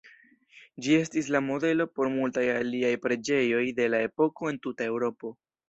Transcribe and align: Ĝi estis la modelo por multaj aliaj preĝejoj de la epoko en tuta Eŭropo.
Ĝi 0.85 0.95
estis 0.99 1.29
la 1.35 1.41
modelo 1.49 1.87
por 1.99 2.09
multaj 2.15 2.47
aliaj 2.55 2.91
preĝejoj 3.05 3.63
de 3.83 3.89
la 3.95 4.03
epoko 4.09 4.53
en 4.55 4.61
tuta 4.67 4.91
Eŭropo. 4.93 5.37